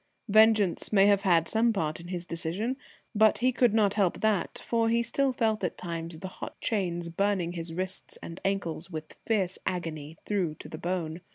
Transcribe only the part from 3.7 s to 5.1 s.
not help that, for he